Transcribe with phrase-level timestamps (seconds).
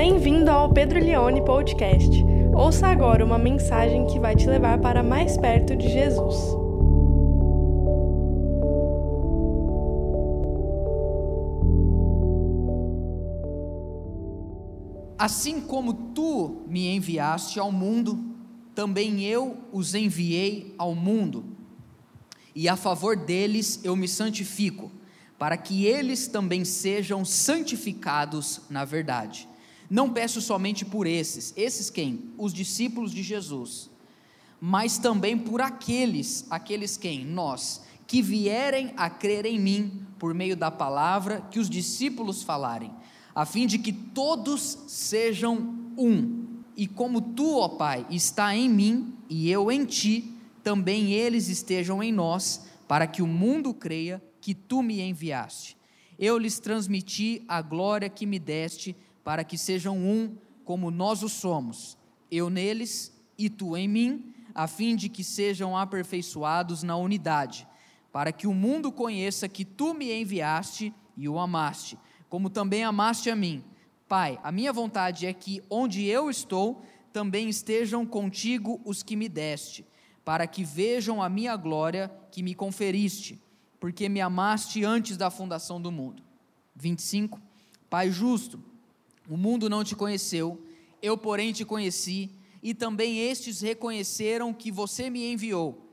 [0.00, 2.08] Bem-vindo ao Pedro Leone Podcast.
[2.54, 6.36] Ouça agora uma mensagem que vai te levar para mais perto de Jesus.
[15.18, 18.24] Assim como tu me enviaste ao mundo,
[18.76, 21.44] também eu os enviei ao mundo.
[22.54, 24.92] E a favor deles eu me santifico,
[25.36, 29.48] para que eles também sejam santificados na verdade.
[29.90, 32.30] Não peço somente por esses, esses quem?
[32.36, 33.90] Os discípulos de Jesus,
[34.60, 37.24] mas também por aqueles, aqueles quem?
[37.24, 42.92] Nós, que vierem a crer em mim por meio da palavra que os discípulos falarem,
[43.34, 45.56] a fim de que todos sejam
[45.96, 46.46] um.
[46.76, 52.02] E como tu, ó Pai, está em mim e eu em ti, também eles estejam
[52.02, 55.76] em nós, para que o mundo creia que tu me enviaste.
[56.18, 58.96] Eu lhes transmiti a glória que me deste
[59.28, 61.98] para que sejam um como nós o somos,
[62.30, 67.68] eu neles e tu em mim, a fim de que sejam aperfeiçoados na unidade,
[68.10, 73.28] para que o mundo conheça que tu me enviaste e o amaste, como também amaste
[73.28, 73.62] a mim.
[74.08, 79.28] Pai, a minha vontade é que onde eu estou, também estejam contigo os que me
[79.28, 79.84] deste,
[80.24, 83.38] para que vejam a minha glória que me conferiste,
[83.78, 86.22] porque me amaste antes da fundação do mundo.
[86.74, 87.38] 25.
[87.90, 88.67] Pai justo,
[89.28, 90.60] o mundo não te conheceu,
[91.02, 92.30] eu, porém, te conheci,
[92.62, 95.86] e também estes reconheceram que você me enviou.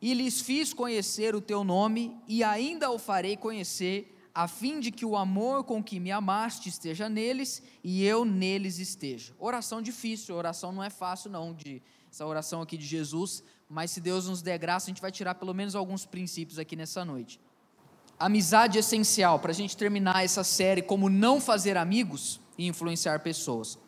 [0.00, 4.90] E lhes fiz conhecer o teu nome, e ainda o farei conhecer, a fim de
[4.90, 9.32] que o amor com que me amaste esteja neles e eu neles esteja.
[9.38, 11.82] Oração difícil, oração não é fácil, não, de,
[12.12, 15.36] essa oração aqui de Jesus, mas se Deus nos der graça, a gente vai tirar
[15.36, 17.40] pelo menos alguns princípios aqui nessa noite.
[18.18, 23.20] Amizade é essencial para a gente terminar essa série como não fazer amigos e influenciar
[23.20, 23.78] pessoas.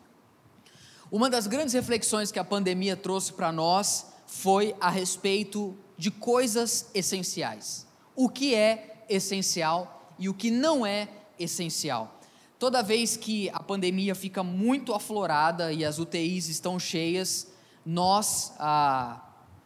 [1.11, 6.89] Uma das grandes reflexões que a pandemia trouxe para nós foi a respeito de coisas
[6.93, 7.87] essenciais.
[8.15, 11.07] O que é essencial e o que não é
[11.39, 12.19] essencial.
[12.59, 17.47] Toda vez que a pandemia fica muito aflorada e as UTIs estão cheias,
[17.85, 19.25] nós, ah,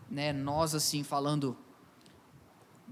[0.09, 1.57] né, nós assim falando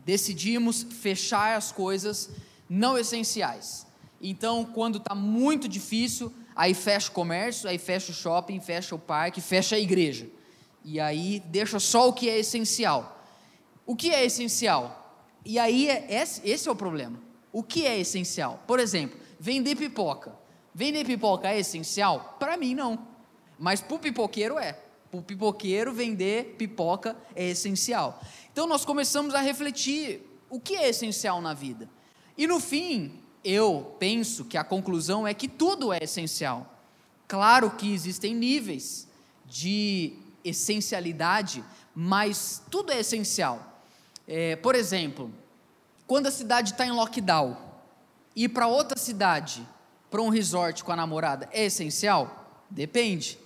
[0.03, 2.29] decidimos fechar as coisas
[2.69, 3.85] não essenciais.
[4.21, 8.99] Então, quando está muito difícil, aí fecha o comércio, aí fecha o shopping, fecha o
[8.99, 10.29] parque, fecha a igreja.
[10.83, 13.25] E aí deixa só o que é essencial.
[13.85, 14.97] O que é essencial?
[15.43, 16.07] E aí, é,
[16.43, 17.19] esse é o problema.
[17.51, 18.63] O que é essencial?
[18.67, 20.33] Por exemplo, vender pipoca.
[20.73, 22.37] Vender pipoca é essencial?
[22.39, 23.07] Para mim, não.
[23.59, 24.73] Mas para o pipoqueiro é.
[25.09, 28.21] Para o pipoqueiro, vender pipoca é essencial.
[28.51, 31.89] Então nós começamos a refletir o que é essencial na vida.
[32.37, 36.79] E no fim, eu penso que a conclusão é que tudo é essencial.
[37.27, 39.07] Claro que existem níveis
[39.45, 40.13] de
[40.43, 41.63] essencialidade,
[41.95, 43.83] mas tudo é essencial.
[44.27, 45.31] É, por exemplo,
[46.05, 47.57] quando a cidade está em lockdown,
[48.35, 49.67] ir para outra cidade,
[50.09, 52.65] para um resort com a namorada, é essencial?
[52.69, 53.39] Depende.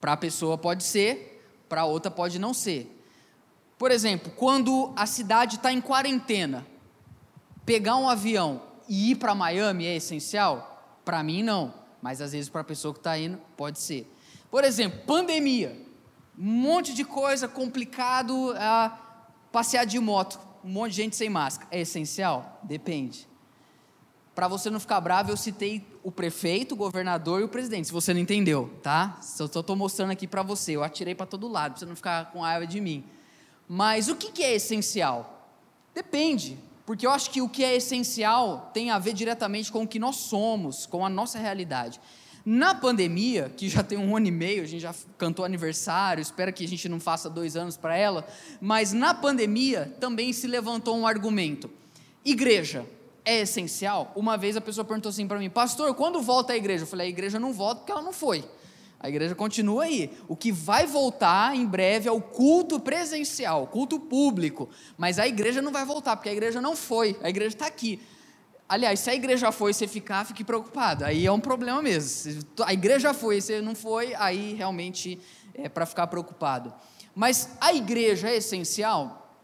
[0.00, 2.96] Para a pessoa pode ser, para outra pode não ser.
[3.78, 6.66] Por exemplo, quando a cidade está em quarentena,
[7.64, 10.98] pegar um avião e ir para Miami é essencial?
[11.04, 11.72] Para mim, não.
[12.02, 14.12] Mas às vezes para a pessoa que está indo, pode ser.
[14.50, 15.80] Por exemplo, pandemia.
[16.36, 18.98] Um monte de coisa complicado a
[19.52, 20.40] passear de moto.
[20.64, 21.68] Um monte de gente sem máscara.
[21.70, 22.58] É essencial?
[22.64, 23.28] Depende.
[24.34, 27.86] Para você não ficar bravo, eu citei o prefeito, o governador e o presidente.
[27.86, 29.20] Se você não entendeu, tá?
[29.22, 30.72] Só estou mostrando aqui para você.
[30.72, 33.04] Eu atirei para todo lado, para você não ficar com raiva de mim.
[33.68, 35.48] Mas o que é essencial?
[35.94, 36.58] Depende,
[36.90, 39.96] porque eu acho que o que é essencial tem a ver diretamente com o que
[39.96, 42.00] nós somos, com a nossa realidade.
[42.44, 46.52] Na pandemia, que já tem um ano e meio, a gente já cantou aniversário, espero
[46.52, 48.26] que a gente não faça dois anos para ela,
[48.60, 51.70] mas na pandemia também se levantou um argumento:
[52.24, 52.84] igreja
[53.24, 54.10] é essencial?
[54.16, 56.82] Uma vez a pessoa perguntou assim para mim, pastor, quando volta a igreja?
[56.82, 58.44] Eu falei, a igreja não volta porque ela não foi.
[59.02, 60.10] A igreja continua aí.
[60.28, 64.68] O que vai voltar em breve é o culto presencial, culto público.
[64.98, 67.18] Mas a igreja não vai voltar, porque a igreja não foi.
[67.22, 67.98] A igreja está aqui.
[68.68, 71.04] Aliás, se a igreja foi e você ficar, fique preocupado.
[71.06, 72.08] Aí é um problema mesmo.
[72.08, 75.18] Se a igreja foi e você não foi, aí realmente
[75.54, 76.72] é para ficar preocupado.
[77.14, 79.34] Mas a igreja é essencial?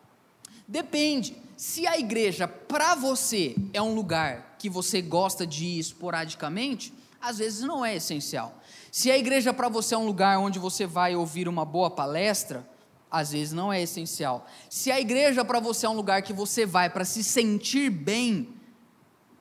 [0.69, 1.35] Depende.
[1.57, 7.39] Se a igreja para você é um lugar que você gosta de ir esporadicamente, às
[7.39, 8.63] vezes não é essencial.
[8.97, 12.67] Se a igreja para você é um lugar onde você vai ouvir uma boa palestra,
[13.11, 14.47] às vezes não é essencial.
[14.71, 18.55] Se a igreja para você é um lugar que você vai para se sentir bem,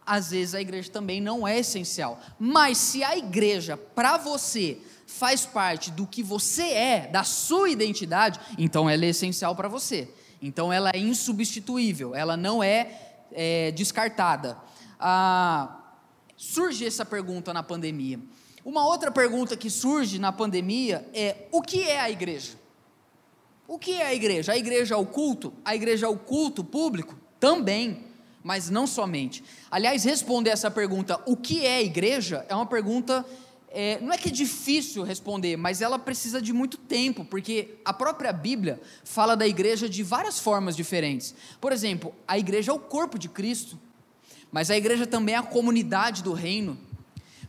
[0.06, 2.20] às vezes a igreja também não é essencial.
[2.38, 8.42] Mas se a igreja, para você, faz parte do que você é, da sua identidade,
[8.58, 10.10] então ela é essencial para você.
[10.42, 14.58] Então ela é insubstituível, ela não é, é descartada.
[15.00, 15.80] Ah,
[16.36, 18.20] surge essa pergunta na pandemia.
[18.66, 22.54] Uma outra pergunta que surge na pandemia é: o que é a igreja?
[23.68, 24.52] O que é a igreja?
[24.52, 25.54] A igreja é o culto?
[25.64, 27.16] A igreja é o culto público?
[27.40, 28.04] Também
[28.46, 29.44] mas não somente.
[29.72, 33.26] Aliás, responder essa pergunta, o que é igreja, é uma pergunta,
[33.72, 37.92] é, não é que é difícil responder, mas ela precisa de muito tempo, porque a
[37.92, 41.34] própria Bíblia fala da igreja de várias formas diferentes.
[41.60, 43.80] Por exemplo, a igreja é o corpo de Cristo,
[44.52, 46.78] mas a igreja também é a comunidade do reino,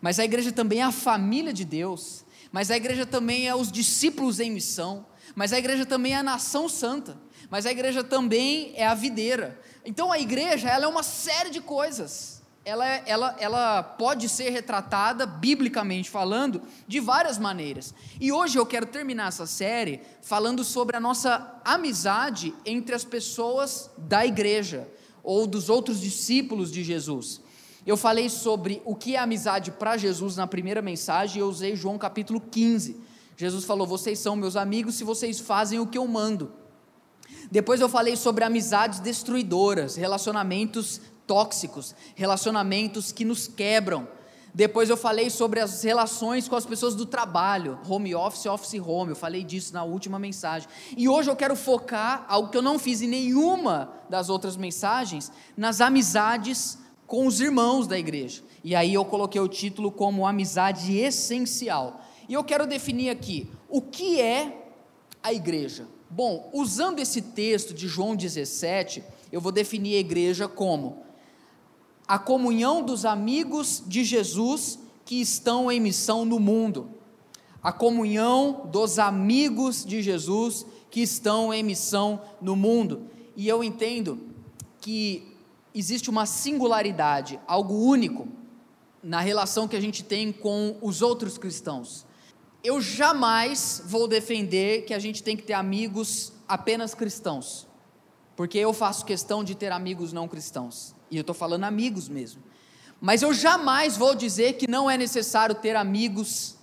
[0.07, 3.73] mas a igreja também é a família de Deus, mas a igreja também é os
[3.73, 5.05] discípulos em missão,
[5.35, 7.19] mas a igreja também é a nação santa,
[7.51, 11.61] mas a igreja também é a videira, então a igreja, ela é uma série de
[11.61, 12.41] coisas.
[12.65, 17.93] Ela, ela, ela pode ser retratada, biblicamente falando, de várias maneiras.
[18.21, 23.91] E hoje eu quero terminar essa série falando sobre a nossa amizade entre as pessoas
[23.99, 24.89] da igreja,
[25.25, 27.41] ou dos outros discípulos de Jesus.
[27.87, 31.97] Eu falei sobre o que é amizade para Jesus na primeira mensagem, eu usei João
[31.97, 33.01] capítulo 15.
[33.37, 36.53] Jesus falou: Vocês são meus amigos se vocês fazem o que eu mando.
[37.49, 44.09] Depois eu falei sobre amizades destruidoras, relacionamentos tóxicos, relacionamentos que nos quebram.
[44.53, 49.11] Depois eu falei sobre as relações com as pessoas do trabalho, home office, office home.
[49.11, 50.69] Eu falei disso na última mensagem.
[50.97, 55.31] E hoje eu quero focar algo que eu não fiz em nenhuma das outras mensagens,
[55.57, 58.43] nas amizades com os irmãos da igreja.
[58.65, 62.03] E aí eu coloquei o título como amizade essencial.
[62.29, 64.71] E eu quero definir aqui o que é
[65.23, 65.87] a igreja.
[66.11, 71.05] Bom, usando esse texto de João 17, eu vou definir a igreja como
[72.07, 76.91] a comunhão dos amigos de Jesus que estão em missão no mundo.
[77.63, 83.11] A comunhão dos amigos de Jesus que estão em missão no mundo.
[83.37, 84.21] E eu entendo
[84.81, 85.36] que
[85.79, 88.27] existe uma singularidade, algo único
[89.03, 92.07] na relação que a gente tem com os outros cristãos
[92.67, 97.65] eu jamais vou defender que a gente tem que ter amigos apenas cristãos,
[98.35, 102.43] porque eu faço questão de ter amigos não cristãos, e eu estou falando amigos mesmo.
[103.01, 106.57] Mas eu jamais vou dizer que não é necessário ter amigos,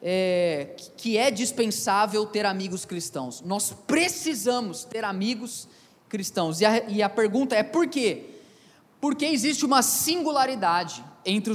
[0.00, 3.42] é, que é dispensável ter amigos cristãos.
[3.42, 5.68] Nós precisamos ter amigos
[6.08, 6.62] cristãos.
[6.62, 8.35] E a, e a pergunta é por quê?
[9.06, 11.52] Porque existe uma singularidade entre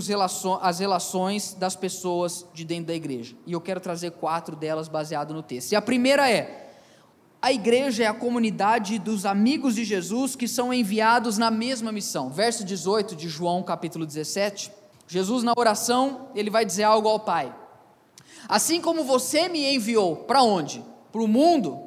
[0.61, 3.35] as relações das pessoas de dentro da igreja.
[3.45, 5.73] E eu quero trazer quatro delas baseado no texto.
[5.73, 6.79] E a primeira é:
[7.41, 12.29] a igreja é a comunidade dos amigos de Jesus que são enviados na mesma missão.
[12.29, 14.71] Verso 18 de João, capítulo 17.
[15.05, 17.53] Jesus, na oração, ele vai dizer algo ao Pai:
[18.47, 20.81] Assim como você me enviou, para onde?
[21.11, 21.81] Para o mundo,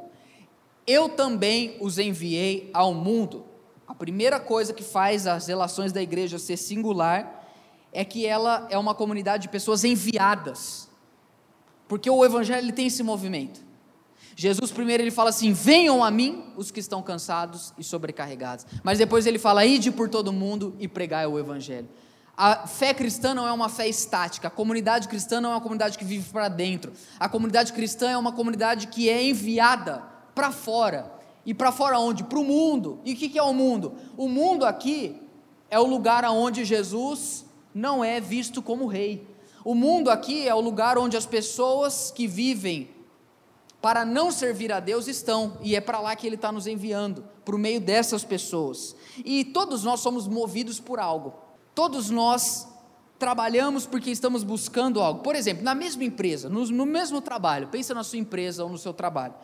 [0.87, 3.54] eu também os enviei ao mundo.
[3.87, 7.45] A primeira coisa que faz as relações da igreja ser singular
[7.93, 10.89] é que ela é uma comunidade de pessoas enviadas.
[11.87, 13.61] Porque o evangelho tem esse movimento.
[14.35, 18.67] Jesus primeiro ele fala assim: "Venham a mim os que estão cansados e sobrecarregados".
[18.83, 21.89] Mas depois ele fala: "Ide por todo mundo e pregai o evangelho".
[22.37, 25.97] A fé cristã não é uma fé estática, a comunidade cristã não é uma comunidade
[25.97, 26.93] que vive para dentro.
[27.21, 30.03] A comunidade cristã é uma comunidade que é enviada
[30.35, 31.13] para fora.
[31.47, 32.25] E para fora onde?
[32.25, 33.01] Para o mundo.
[33.05, 33.95] E o que é o mundo?
[34.17, 35.21] O mundo aqui
[35.71, 39.27] é o lugar aonde Jesus não é visto como rei.
[39.65, 42.89] O mundo aqui é o lugar onde as pessoas que vivem
[43.81, 47.23] para não servir a Deus estão, e é para lá que Ele está nos enviando,
[47.45, 48.97] por meio dessas pessoas.
[49.23, 51.35] E todos nós somos movidos por algo,
[51.75, 52.67] todos nós
[53.19, 55.21] trabalhamos porque estamos buscando algo.
[55.21, 58.79] Por exemplo, na mesma empresa, no, no mesmo trabalho, pensa na sua empresa ou no
[58.79, 59.35] seu trabalho.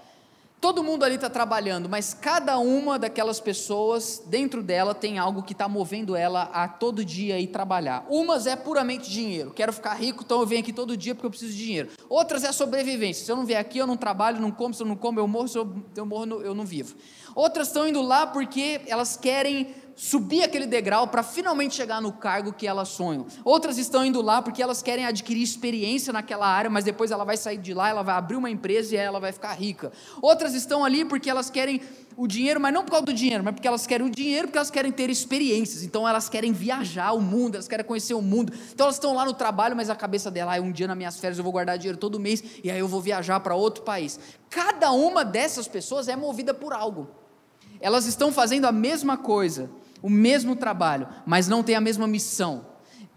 [0.60, 5.52] Todo mundo ali está trabalhando, mas cada uma daquelas pessoas, dentro dela, tem algo que
[5.52, 8.04] está movendo ela a todo dia ir trabalhar.
[8.10, 9.52] Umas é puramente dinheiro.
[9.52, 11.88] Quero ficar rico, então eu venho aqui todo dia porque eu preciso de dinheiro.
[12.10, 13.24] Outras é sobrevivência.
[13.24, 14.74] Se eu não vier aqui, eu não trabalho, não como.
[14.74, 15.48] Se eu não como, eu morro.
[15.48, 16.94] Se eu, eu morro, eu não vivo.
[17.34, 22.54] Outras estão indo lá porque elas querem subir aquele degrau para finalmente chegar no cargo
[22.54, 23.26] que elas sonham.
[23.44, 27.36] Outras estão indo lá porque elas querem adquirir experiência naquela área, mas depois ela vai
[27.36, 29.92] sair de lá, ela vai abrir uma empresa e ela vai ficar rica.
[30.22, 31.82] Outras estão ali porque elas querem
[32.16, 34.56] o dinheiro, mas não por causa do dinheiro, mas porque elas querem o dinheiro, porque
[34.56, 35.82] elas querem ter experiências.
[35.82, 38.54] Então elas querem viajar o mundo, elas querem conhecer o mundo.
[38.72, 41.20] Então elas estão lá no trabalho, mas a cabeça dela, ah, um dia nas minhas
[41.20, 44.18] férias eu vou guardar dinheiro todo mês e aí eu vou viajar para outro país.
[44.48, 47.20] Cada uma dessas pessoas é movida por algo.
[47.80, 49.70] Elas estão fazendo a mesma coisa,
[50.02, 52.66] o mesmo trabalho, mas não têm a mesma missão,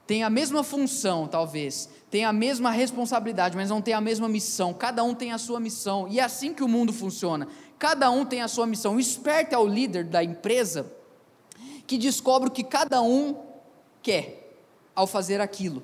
[0.06, 4.74] têm a mesma função, talvez, têm a mesma responsabilidade, mas não têm a mesma missão.
[4.74, 7.48] Cada um tem a sua missão, e é assim que o mundo funciona.
[7.80, 8.96] Cada um tem a sua missão.
[8.96, 10.92] O esperto é o líder da empresa
[11.86, 13.36] que descobre o que cada um
[14.02, 14.56] quer
[14.96, 15.84] ao fazer aquilo.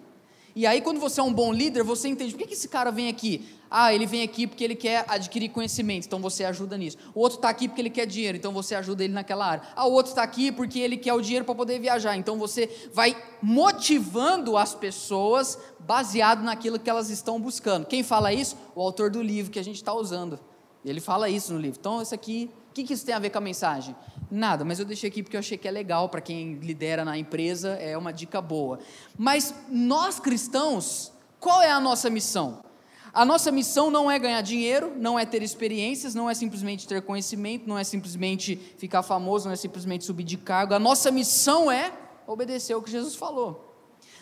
[0.59, 3.07] E aí, quando você é um bom líder, você entende por que, esse cara vem
[3.07, 3.47] aqui?
[3.71, 6.97] Ah, ele vem aqui porque ele quer adquirir conhecimento, então você ajuda nisso.
[7.15, 9.63] O outro está aqui porque ele quer dinheiro, então você ajuda ele naquela área.
[9.73, 12.69] Ah, o outro está aqui porque ele quer o dinheiro para poder viajar, então você
[12.93, 17.85] vai motivando as pessoas baseado naquilo que elas estão buscando.
[17.85, 18.57] Quem fala isso?
[18.75, 20.37] O autor do livro que a gente está usando.
[20.83, 21.79] Ele fala isso no livro.
[21.79, 23.95] Então, isso aqui, o que, que isso tem a ver com a mensagem?
[24.31, 27.17] Nada, mas eu deixei aqui porque eu achei que é legal para quem lidera na
[27.17, 28.79] empresa, é uma dica boa.
[29.17, 32.63] Mas nós cristãos, qual é a nossa missão?
[33.11, 37.01] A nossa missão não é ganhar dinheiro, não é ter experiências, não é simplesmente ter
[37.01, 40.75] conhecimento, não é simplesmente ficar famoso, não é simplesmente subir de cargo.
[40.75, 41.91] A nossa missão é
[42.27, 43.73] obedecer o que Jesus falou.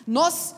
[0.06, 0.54] Nós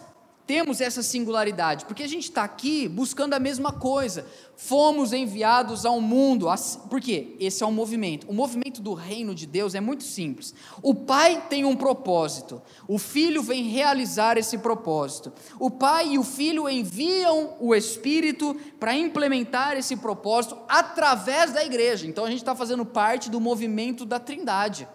[0.50, 4.26] temos essa singularidade, porque a gente está aqui buscando a mesma coisa.
[4.56, 6.48] Fomos enviados ao mundo,
[6.88, 8.28] porque esse é um movimento.
[8.28, 10.52] O movimento do reino de Deus é muito simples.
[10.82, 15.32] O Pai tem um propósito, o Filho vem realizar esse propósito.
[15.56, 22.08] O Pai e o Filho enviam o Espírito para implementar esse propósito através da igreja.
[22.08, 24.88] Então a gente está fazendo parte do movimento da Trindade.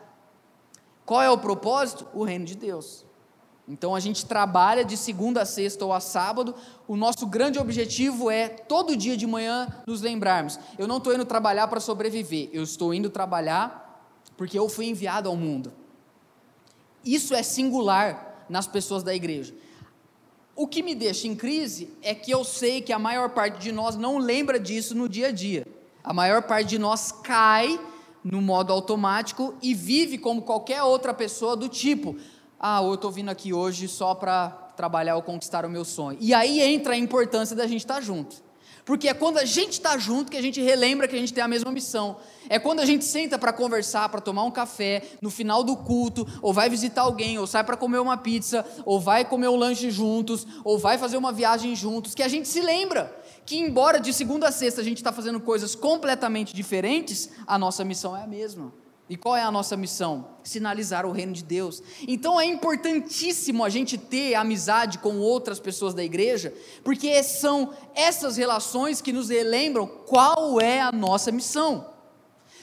[1.06, 2.06] Qual é o propósito?
[2.14, 3.05] O reino de Deus.
[3.68, 6.54] Então a gente trabalha de segunda a sexta ou a sábado.
[6.88, 11.26] O nosso grande objetivo é todo dia de manhã nos lembrarmos: eu não estou indo
[11.26, 13.84] trabalhar para sobreviver, eu estou indo trabalhar
[14.38, 15.74] porque eu fui enviado ao mundo.
[17.04, 19.54] Isso é singular nas pessoas da igreja.
[20.56, 23.72] O que me deixa em crise é que eu sei que a maior parte de
[23.72, 25.68] nós não lembra disso no dia a dia.
[26.04, 27.80] A maior parte de nós cai
[28.24, 32.16] no modo automático e vive como qualquer outra pessoa do tipo:
[32.60, 36.18] ah, eu estou vindo aqui hoje só para trabalhar ou conquistar o meu sonho.
[36.22, 38.44] E aí entra a importância da gente estar tá junto.
[38.86, 41.44] Porque é quando a gente está junto que a gente relembra que a gente tem
[41.44, 42.18] a mesma missão.
[42.48, 46.26] É quando a gente senta para conversar, para tomar um café, no final do culto,
[46.40, 49.90] ou vai visitar alguém, ou sai para comer uma pizza, ou vai comer um lanche
[49.90, 53.12] juntos, ou vai fazer uma viagem juntos, que a gente se lembra
[53.44, 57.84] que, embora de segunda a sexta a gente está fazendo coisas completamente diferentes, a nossa
[57.84, 58.85] missão é a mesma.
[59.08, 60.30] E qual é a nossa missão?
[60.44, 61.82] Sinalizar o reino de Deus.
[62.08, 66.52] Então é importantíssimo a gente ter amizade com outras pessoas da igreja,
[66.84, 71.94] porque são essas relações que nos relembram qual é a nossa missão.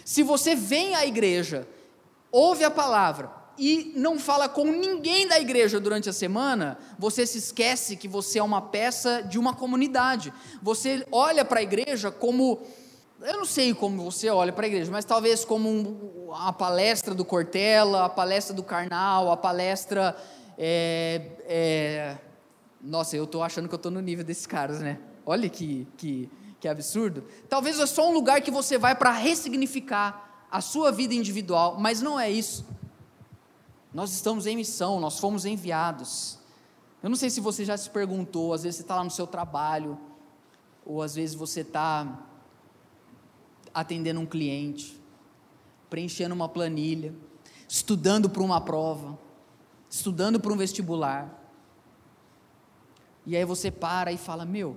[0.04, 1.68] Se você vem à igreja,
[2.32, 7.38] ouve a palavra e não fala com ninguém da igreja durante a semana, você se
[7.38, 10.32] esquece que você é uma peça de uma comunidade.
[10.60, 12.62] Você olha para a igreja como
[13.24, 17.14] eu não sei como você olha para a igreja, mas talvez como um, a palestra
[17.14, 20.16] do Cortella, a palestra do Karnal, a palestra.
[20.58, 22.18] É, é,
[22.80, 24.98] nossa, eu estou achando que eu estou no nível desses caras, né?
[25.24, 26.28] Olha que, que,
[26.60, 27.24] que absurdo.
[27.48, 32.02] Talvez é só um lugar que você vai para ressignificar a sua vida individual, mas
[32.02, 32.66] não é isso.
[33.94, 36.38] Nós estamos em missão, nós fomos enviados.
[37.02, 39.26] Eu não sei se você já se perguntou, às vezes você está lá no seu
[39.26, 39.98] trabalho,
[40.84, 42.26] ou às vezes você está
[43.74, 45.00] atendendo um cliente,
[45.88, 47.14] preenchendo uma planilha,
[47.68, 49.18] estudando para uma prova,
[49.88, 51.38] estudando para um vestibular.
[53.26, 54.76] E aí você para e fala: Meu,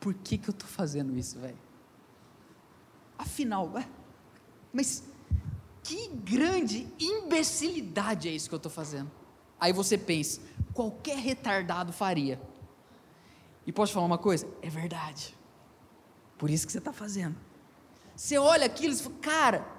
[0.00, 1.58] por que, que eu estou fazendo isso, velho?
[3.16, 3.72] Afinal,
[4.72, 5.04] mas
[5.82, 9.10] que grande imbecilidade é isso que eu estou fazendo?
[9.60, 10.40] Aí você pensa:
[10.72, 12.40] qualquer retardado faria.
[13.66, 14.48] E posso falar uma coisa?
[14.60, 15.36] É verdade.
[16.36, 17.36] Por isso que você está fazendo.
[18.14, 19.72] Você olha aquilo e fala, cara.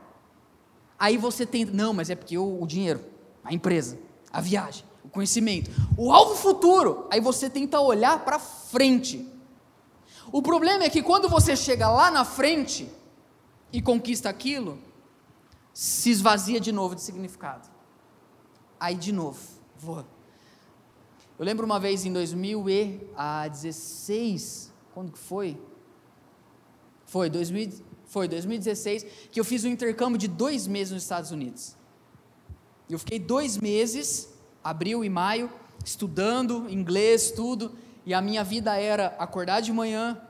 [0.97, 3.03] Aí você tem, não, mas é porque o, dinheiro,
[3.43, 3.99] a empresa,
[4.31, 7.07] a viagem, o conhecimento, o alvo futuro.
[7.11, 9.29] Aí você tenta olhar para frente.
[10.31, 12.89] O problema é que quando você chega lá na frente
[13.71, 14.79] e conquista aquilo,
[15.73, 17.69] se esvazia de novo de significado.
[18.79, 19.39] Aí de novo,
[19.77, 20.05] vou.
[21.37, 25.59] Eu lembro uma vez em 2016, quando que foi?
[27.05, 27.83] Foi 2000,
[28.13, 31.75] foi 2016, que eu fiz um intercâmbio de dois meses nos Estados Unidos.
[32.87, 34.31] Eu fiquei dois meses,
[34.63, 35.49] abril e maio,
[35.83, 37.71] estudando inglês, tudo,
[38.05, 40.21] e a minha vida era acordar de manhã,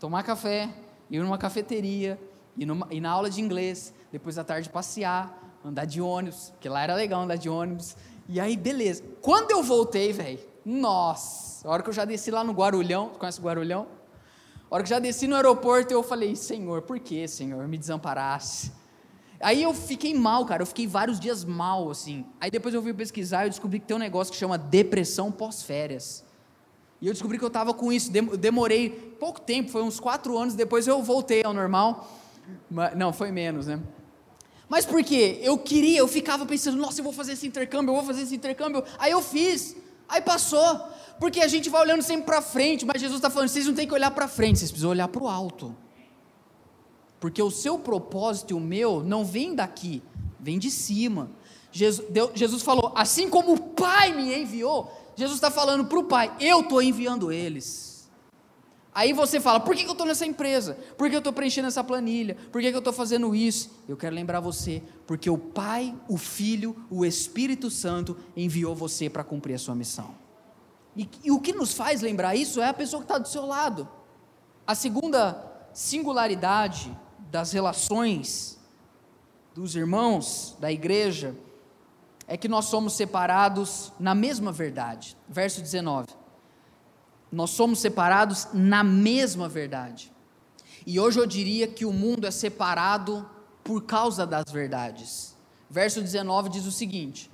[0.00, 0.70] tomar café,
[1.10, 2.18] ir numa cafeteria,
[2.56, 6.68] ir, numa, ir na aula de inglês, depois da tarde passear, andar de ônibus, porque
[6.68, 7.94] lá era legal andar de ônibus.
[8.26, 9.04] E aí, beleza.
[9.20, 13.38] Quando eu voltei, velho, nossa, a hora que eu já desci lá no Guarulhão, conhece
[13.38, 13.97] o Guarulhão?
[14.70, 18.70] A hora que já desci no aeroporto, eu falei: Senhor, por que, Senhor, me desamparasse?
[19.40, 22.26] Aí eu fiquei mal, cara, eu fiquei vários dias mal, assim.
[22.40, 26.24] Aí depois eu fui pesquisar e descobri que tem um negócio que chama depressão pós-férias.
[27.00, 28.10] E eu descobri que eu estava com isso.
[28.10, 32.10] Demorei pouco tempo, foi uns quatro anos, depois eu voltei ao normal.
[32.96, 33.80] Não, foi menos, né?
[34.68, 35.38] Mas por quê?
[35.40, 38.34] Eu queria, eu ficava pensando, nossa, eu vou fazer esse intercâmbio, eu vou fazer esse
[38.34, 38.84] intercâmbio.
[38.98, 39.76] Aí eu fiz,
[40.08, 40.88] aí passou.
[41.18, 43.88] Porque a gente vai olhando sempre para frente, mas Jesus está falando, vocês não têm
[43.88, 45.74] que olhar para frente, vocês precisam olhar para o alto.
[47.18, 50.00] Porque o seu propósito e o meu não vem daqui,
[50.38, 51.30] vem de cima.
[51.72, 56.04] Jesus, Deus, Jesus falou, assim como o Pai me enviou, Jesus está falando para o
[56.04, 57.97] Pai, eu estou enviando eles.
[58.94, 60.76] Aí você fala, por que, eu estou nessa empresa?
[60.96, 62.36] Por que eu estou preenchendo essa planilha?
[62.50, 63.70] Por que, que eu estou fazendo isso?
[63.88, 69.22] Eu quero lembrar você, porque o Pai, o Filho, o Espírito Santo enviou você para
[69.22, 70.14] cumprir a sua missão.
[70.96, 73.46] E, e o que nos faz lembrar isso é a pessoa que está do seu
[73.46, 73.88] lado.
[74.66, 76.96] A segunda singularidade
[77.30, 78.58] das relações
[79.54, 81.36] dos irmãos da igreja
[82.26, 85.16] é que nós somos separados na mesma verdade.
[85.28, 86.17] Verso 19.
[87.30, 90.12] Nós somos separados na mesma verdade.
[90.86, 93.28] E hoje eu diria que o mundo é separado
[93.62, 95.36] por causa das verdades.
[95.68, 97.30] Verso 19 diz o seguinte: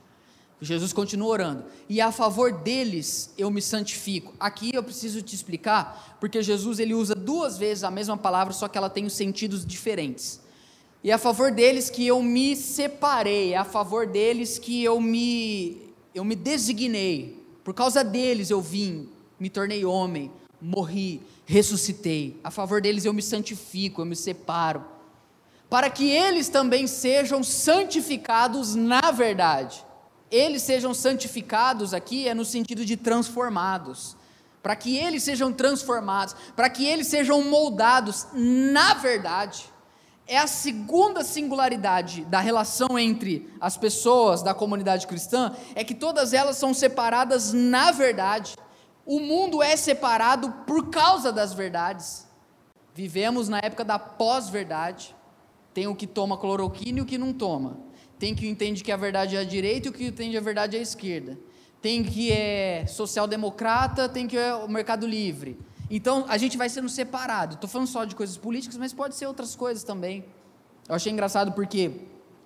[0.61, 4.35] Jesus continua orando, e a favor deles eu me santifico.
[4.41, 8.67] Aqui eu preciso te explicar, porque Jesus ele usa duas vezes a mesma palavra, só
[8.67, 10.41] que ela tem os sentidos diferentes.
[11.03, 15.93] E a favor deles que eu me separei, é a favor deles que eu me
[16.15, 17.45] eu me designei.
[17.63, 22.41] Por causa deles eu vim, me tornei homem, morri, ressuscitei.
[22.43, 24.85] A favor deles eu me santifico, eu me separo.
[25.69, 29.85] Para que eles também sejam santificados na verdade.
[30.31, 34.17] Eles sejam santificados aqui é no sentido de transformados.
[34.63, 39.75] Para que eles sejam transformados, para que eles sejam moldados na verdade
[40.27, 46.33] é a segunda singularidade da relação entre as pessoas da comunidade cristã, é que todas
[46.33, 48.57] elas são separadas na verdade.
[49.07, 52.27] O mundo é separado por causa das verdades.
[52.95, 55.15] Vivemos na época da pós-verdade.
[55.73, 57.79] Tem o que toma cloroquina e o que não toma.
[58.19, 60.77] Tem que entende que a verdade é a direita e o que entende a verdade
[60.77, 61.39] é a esquerda.
[61.83, 65.59] Tem que é social-democrata, tem que é o mercado livre
[65.91, 67.55] então a gente vai sendo separado.
[67.55, 70.25] Estou falando só de coisas políticas, mas pode ser outras coisas também.
[70.89, 71.93] Eu achei engraçado porque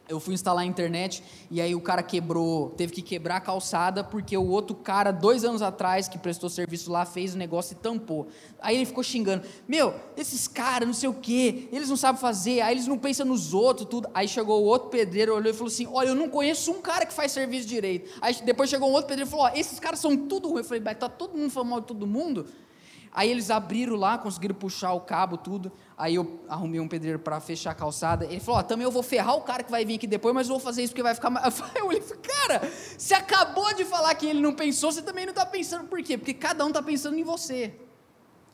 [0.09, 4.03] eu fui instalar a internet e aí o cara quebrou, teve que quebrar a calçada
[4.03, 7.77] porque o outro cara, dois anos atrás, que prestou serviço lá, fez o negócio e
[7.77, 8.29] tampou.
[8.61, 12.63] Aí ele ficou xingando: Meu, esses caras, não sei o quê, eles não sabem fazer,
[12.63, 14.09] aí eles não pensam nos outros, tudo.
[14.15, 17.05] Aí chegou o outro pedreiro, olhou e falou assim: Olha, eu não conheço um cara
[17.05, 18.11] que faz serviço direito.
[18.21, 20.59] Aí depois chegou um outro pedreiro e falou: Ó, esses caras são tudo ruim.
[20.59, 22.47] Eu falei: tá todo mundo falando mal de todo mundo?
[23.13, 25.73] Aí eles abriram lá, conseguiram puxar o cabo, tudo.
[25.97, 28.25] Aí eu arrumei um pedreiro para fechar a calçada.
[28.27, 30.47] Ele falou: Ó, também eu vou ferrar o cara que vai vir aqui depois, mas
[30.49, 31.47] eu vou fazer isso porque vai ficar mais.
[31.49, 35.47] Eu falei: Cara, você acabou de falar que ele não pensou, você também não está
[35.47, 35.89] pensando.
[35.89, 36.17] Por quê?
[36.17, 37.75] Porque cada um está pensando em você.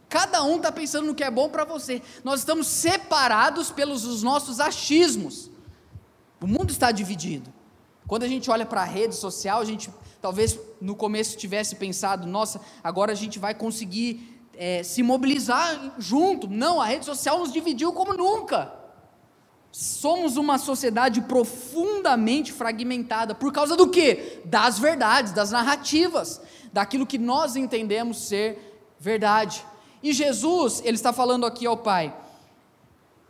[0.08, 2.00] Cada um está pensando no que é bom para você.
[2.22, 5.50] Nós estamos separados pelos os nossos achismos.
[6.40, 7.52] O mundo está dividido.
[8.06, 9.90] Quando a gente olha para a rede social, a gente
[10.20, 16.48] talvez no começo tivesse pensado: nossa, agora a gente vai conseguir é, se mobilizar junto.
[16.48, 18.72] Não, a rede social nos dividiu como nunca.
[19.72, 23.34] Somos uma sociedade profundamente fragmentada.
[23.34, 24.40] Por causa do quê?
[24.44, 26.40] Das verdades, das narrativas,
[26.72, 29.64] daquilo que nós entendemos ser verdade.
[30.00, 32.14] E Jesus, ele está falando aqui ao Pai,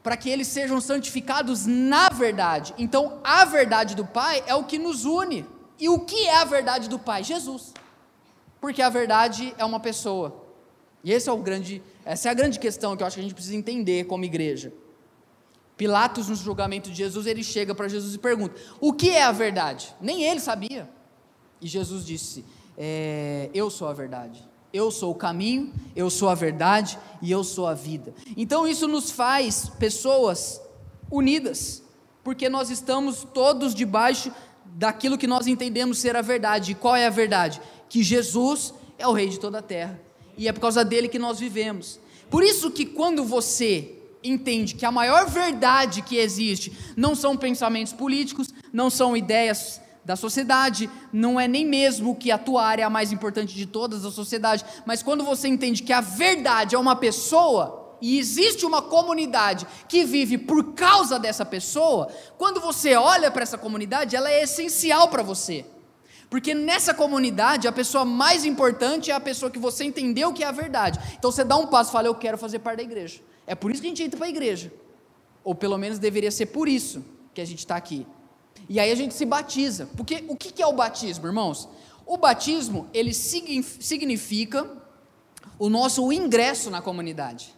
[0.03, 2.75] para que eles sejam santificados na verdade.
[2.77, 5.47] Então, a verdade do Pai é o que nos une.
[5.79, 7.25] E o que é a verdade do Pai?
[7.25, 7.73] Jesus.
[8.61, 10.44] Porque a verdade é uma pessoa.
[11.05, 13.23] E esse é o grande, essa é a grande questão que eu acho que a
[13.23, 14.73] gente precisa entender como igreja.
[15.77, 19.31] Pilatos, no julgamento de Jesus, ele chega para Jesus e pergunta: O que é a
[19.31, 19.95] verdade?
[20.01, 20.89] Nem ele sabia.
[21.61, 22.43] E Jesus disse:
[22.79, 24.43] é, Eu sou a verdade.
[24.73, 28.13] Eu sou o caminho, eu sou a verdade e eu sou a vida.
[28.37, 30.61] Então isso nos faz pessoas
[31.09, 31.83] unidas,
[32.25, 34.33] porque nós estamos todos debaixo
[34.65, 36.73] daquilo que nós entendemos ser a verdade.
[36.73, 37.61] E qual é a verdade?
[37.89, 40.01] Que Jesus é o Rei de toda a terra
[40.37, 42.01] e é por causa dele que nós vivemos.
[42.31, 47.93] Por isso que quando você entende que a maior verdade que existe não são pensamentos
[47.93, 52.87] políticos, não são ideias da sociedade, não é nem mesmo que a tua área é
[52.87, 56.79] a mais importante de todas da sociedade, mas quando você entende que a verdade é
[56.79, 63.31] uma pessoa e existe uma comunidade que vive por causa dessa pessoa, quando você olha
[63.31, 65.65] para essa comunidade, ela é essencial para você.
[66.35, 70.49] Porque nessa comunidade, a pessoa mais importante é a pessoa que você entendeu que é
[70.49, 70.99] a verdade.
[71.17, 73.21] Então você dá um passo e fala: Eu quero fazer parte da igreja.
[73.47, 74.73] É por isso que a gente entra para a igreja.
[75.45, 77.05] Ou pelo menos deveria ser por isso.
[77.33, 78.05] que a gente está aqui.
[78.69, 79.89] E aí a gente se batiza.
[79.97, 81.69] Porque o que é o batismo, irmãos?
[82.05, 84.69] O batismo, ele significa
[85.57, 87.55] o nosso ingresso na comunidade.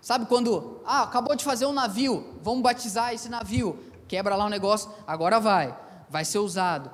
[0.00, 4.48] Sabe quando, ah, acabou de fazer um navio, vamos batizar esse navio, quebra lá um
[4.48, 5.78] negócio, agora vai,
[6.10, 6.90] vai ser usado.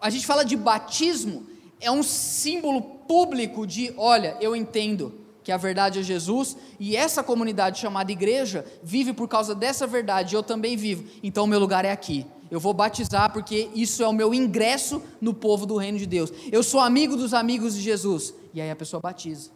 [0.00, 1.46] A gente fala de batismo,
[1.80, 7.22] é um símbolo público de, olha, eu entendo que a verdade é Jesus e essa
[7.22, 11.84] comunidade chamada igreja vive por causa dessa verdade, eu também vivo, então o meu lugar
[11.84, 12.26] é aqui.
[12.50, 16.32] Eu vou batizar porque isso é o meu ingresso no povo do reino de Deus.
[16.50, 18.32] Eu sou amigo dos amigos de Jesus.
[18.54, 19.50] E aí a pessoa batiza.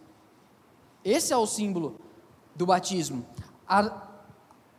[1.03, 1.99] Esse é o símbolo
[2.55, 3.25] do batismo,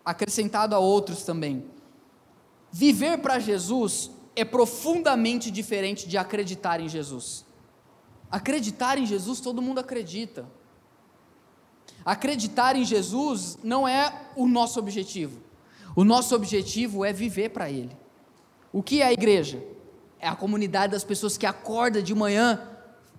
[0.05, 1.65] acrescentado a outros também.
[2.71, 7.45] Viver para Jesus é profundamente diferente de acreditar em Jesus.
[8.31, 10.47] Acreditar em Jesus, todo mundo acredita.
[12.05, 15.41] Acreditar em Jesus não é o nosso objetivo.
[15.95, 17.97] O nosso objetivo é viver para Ele.
[18.73, 19.63] O que é a igreja?
[20.19, 22.61] É a comunidade das pessoas que acorda de manhã,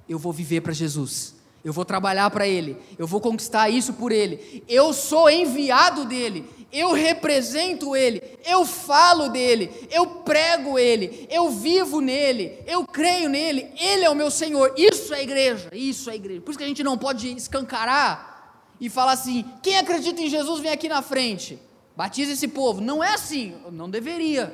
[0.09, 4.11] eu vou viver para Jesus eu vou trabalhar para Ele, eu vou conquistar isso por
[4.11, 6.47] Ele, eu sou enviado dEle,
[6.77, 13.71] eu represento Ele, eu falo dEle, eu prego Ele, eu vivo nele, eu creio nele,
[13.79, 16.67] Ele é o meu Senhor, isso é igreja, isso é igreja, por isso que a
[16.67, 21.57] gente não pode escancarar e falar assim: quem acredita em Jesus vem aqui na frente,
[21.95, 24.53] batiza esse povo, não é assim, não deveria,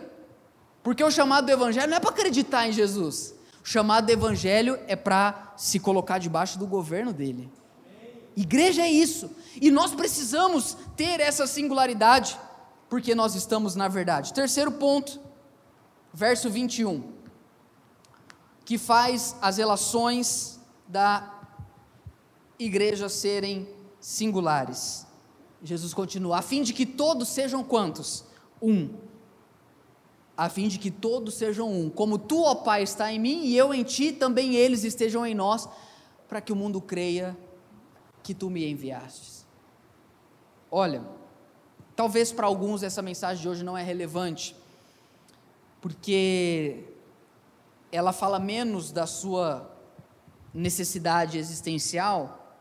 [0.84, 4.80] porque o chamado do Evangelho não é para acreditar em Jesus, o chamado do Evangelho
[4.88, 7.50] é para se colocar debaixo do governo dele.
[8.36, 9.30] Igreja é isso.
[9.62, 12.40] E nós precisamos ter essa singularidade,
[12.90, 14.34] porque nós estamos na verdade.
[14.34, 15.20] Terceiro ponto,
[16.14, 17.12] verso 21,
[18.64, 21.40] que faz as relações da
[22.58, 23.68] igreja serem
[24.00, 25.06] singulares.
[25.64, 28.24] Jesus continua: a fim de que todos sejam quantos?
[28.62, 28.90] Um
[30.42, 31.88] a fim de que todos sejam um.
[31.88, 35.36] Como tu, ó Pai, está em mim e eu em ti, também eles estejam em
[35.36, 35.70] nós,
[36.28, 37.38] para que o mundo creia
[38.32, 39.46] que tu me enviastes.
[40.72, 41.04] Olha,
[41.98, 44.56] talvez para alguns essa mensagem de hoje não é relevante,
[45.82, 46.86] porque
[47.92, 49.70] ela fala menos da sua
[50.54, 52.56] necessidade existencial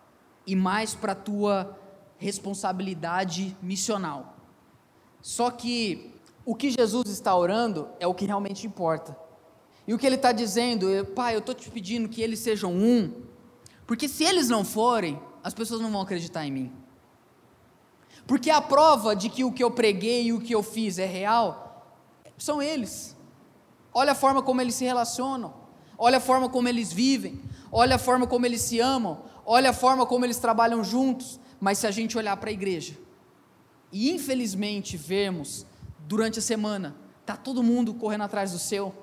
[0.44, 1.78] e mais para a tua
[2.18, 4.35] responsabilidade missional.
[5.22, 6.12] Só que
[6.44, 9.16] o que Jesus está orando é o que realmente importa.
[9.87, 13.22] E o que ele está dizendo Pai, eu estou te pedindo que eles sejam um,
[13.87, 16.72] porque se eles não forem, as pessoas não vão acreditar em mim.
[18.26, 21.07] Porque a prova de que o que eu preguei e o que eu fiz é
[21.07, 21.85] real
[22.37, 23.16] são eles.
[23.92, 25.53] Olha a forma como eles se relacionam,
[25.98, 29.72] olha a forma como eles vivem, olha a forma como eles se amam, olha a
[29.72, 31.40] forma como eles trabalham juntos.
[31.59, 32.96] Mas se a gente olhar para a igreja
[33.92, 35.66] e infelizmente vermos
[36.07, 36.96] durante a semana.
[37.26, 38.94] Tá todo mundo correndo atrás do seu.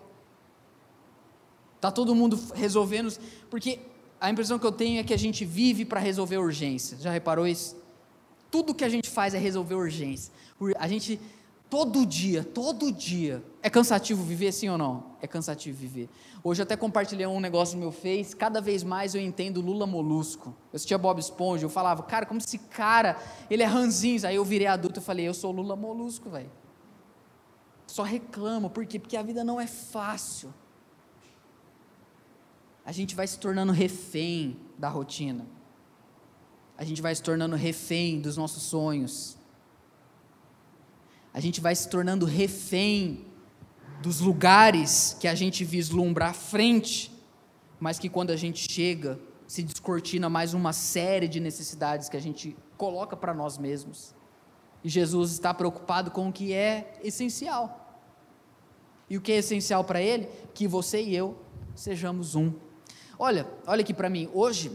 [1.80, 3.14] Tá todo mundo resolvendo,
[3.50, 3.80] porque
[4.20, 6.98] a impressão que eu tenho é que a gente vive para resolver urgência.
[7.00, 7.76] Já reparou isso?
[8.50, 10.34] Tudo que a gente faz é resolver urgência.
[10.78, 11.20] A gente
[11.70, 13.44] todo dia, todo dia.
[13.62, 15.04] É cansativo viver sim ou não?
[15.22, 16.10] É cansativo viver.
[16.44, 19.86] Hoje eu até compartilhei um negócio no meu Face, cada vez mais eu entendo Lula
[19.86, 20.56] Molusco.
[20.72, 23.18] Eu assistia Bob Esponja, eu falava, cara, como esse cara,
[23.50, 24.24] ele é ranzinhos.
[24.24, 26.50] Aí eu virei adulto e falei, eu sou Lula Molusco, velho
[27.88, 29.00] só reclama, por quê?
[29.00, 30.54] Porque a vida não é fácil.
[32.88, 35.46] A gente vai se tornando refém da rotina.
[36.78, 39.38] A gente vai se tornando refém dos nossos sonhos.
[41.34, 43.26] A gente vai se tornando refém
[44.02, 47.12] dos lugares que a gente vislumbra à frente,
[47.78, 52.22] mas que quando a gente chega, se descortina mais uma série de necessidades que a
[52.22, 54.16] gente coloca para nós mesmos.
[54.82, 58.02] E Jesus está preocupado com o que é essencial.
[59.10, 60.30] E o que é essencial para Ele?
[60.54, 61.38] Que você e eu
[61.76, 62.54] sejamos um.
[63.20, 64.30] Olha, olha aqui para mim.
[64.34, 64.72] Hoje,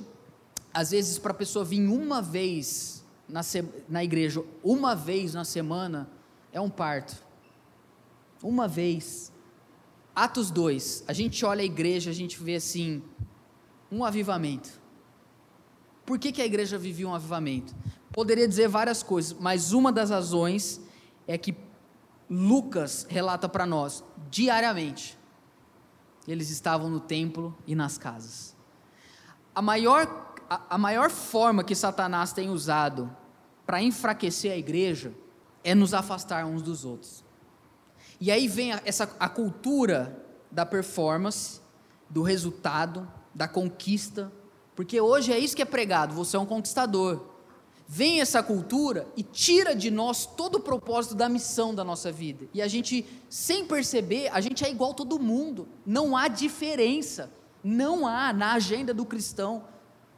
[0.74, 3.40] às vezes, para a pessoa vir uma vez na,
[3.88, 6.10] na igreja, uma vez na semana,
[6.52, 7.22] é um parto.
[8.42, 9.30] Uma vez.
[10.14, 13.02] Atos 2, a gente olha a igreja, a gente vê assim,
[13.90, 14.80] um avivamento.
[16.04, 17.74] Por que, que a igreja vivia um avivamento?
[18.12, 20.80] Poderia dizer várias coisas, mas uma das razões
[21.26, 21.56] é que
[22.28, 25.16] Lucas relata para nós, diariamente,
[26.26, 28.54] eles estavam no templo e nas casas.
[29.54, 33.14] A maior, a, a maior forma que Satanás tem usado
[33.66, 35.12] para enfraquecer a igreja
[35.64, 37.24] é nos afastar uns dos outros.
[38.20, 41.60] E aí vem a, essa, a cultura da performance,
[42.08, 44.30] do resultado, da conquista,
[44.76, 47.31] porque hoje é isso que é pregado, você é um conquistador.
[47.94, 52.48] Vem essa cultura e tira de nós todo o propósito da missão da nossa vida.
[52.54, 55.68] E a gente, sem perceber, a gente é igual todo mundo.
[55.84, 57.30] Não há diferença.
[57.62, 59.66] Não há na agenda do cristão.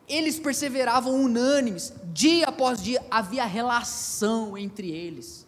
[0.07, 5.45] Eles perseveravam unânimes, dia após dia, havia relação entre eles.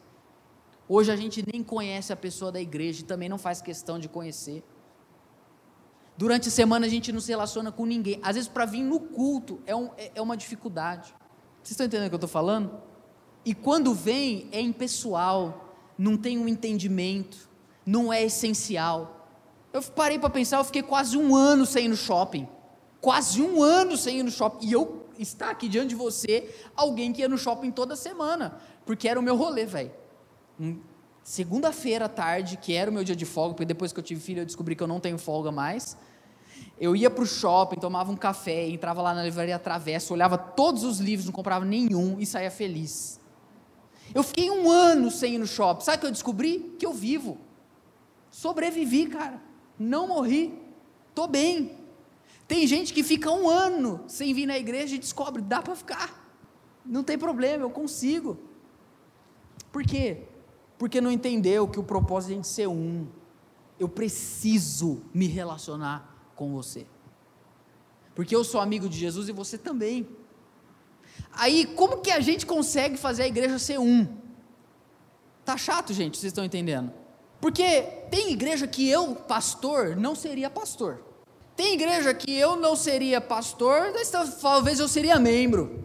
[0.89, 4.09] Hoje a gente nem conhece a pessoa da igreja e também não faz questão de
[4.09, 4.65] conhecer.
[6.19, 8.19] Durante a semana a gente não se relaciona com ninguém.
[8.21, 11.15] Às vezes, para vir no culto é, um, é, é uma dificuldade.
[11.67, 12.81] Vocês estão entendendo o que eu estou falando?
[13.45, 17.51] E quando vem, é impessoal, não tem um entendimento,
[17.85, 19.29] não é essencial.
[19.73, 22.47] Eu parei para pensar, eu fiquei quase um ano sem ir no shopping.
[23.01, 24.65] Quase um ano sem ir no shopping.
[24.65, 28.61] E eu estar aqui diante de você, alguém que ia no shopping toda semana.
[28.85, 29.91] Porque era o meu rolê, velho.
[31.25, 34.21] Segunda-feira à tarde, que era o meu dia de folga, porque depois que eu tive
[34.21, 35.97] filho eu descobri que eu não tenho folga mais.
[36.79, 40.85] Eu ia para o shopping, tomava um café, entrava lá na livraria Travessa, olhava todos
[40.85, 43.19] os livros, não comprava nenhum e saía feliz.
[44.15, 45.85] Eu fiquei um ano sem ir no shopping.
[45.85, 46.75] Sabe o que eu descobri?
[46.79, 47.39] Que eu vivo.
[48.31, 49.43] Sobrevivi, cara.
[49.79, 50.59] Não morri.
[51.09, 51.79] Estou bem.
[52.47, 56.25] Tem gente que fica um ano sem vir na igreja e descobre, dá para ficar.
[56.85, 58.39] Não tem problema, eu consigo.
[59.73, 60.23] Por quê?
[60.79, 63.07] Porque não entendeu que o propósito é gente ser um.
[63.79, 66.87] Eu preciso me relacionar com você.
[68.15, 70.07] Porque eu sou amigo de Jesus e você também.
[71.33, 74.07] Aí, como que a gente consegue fazer a igreja ser um?
[75.45, 76.93] Tá chato, gente, vocês estão entendendo?
[77.41, 81.03] Porque tem igreja que eu, pastor, não seria pastor.
[81.55, 83.93] Tem igreja que eu não seria pastor,
[84.41, 85.85] talvez eu seria membro.